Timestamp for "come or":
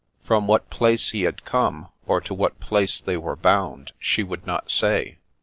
1.45-2.21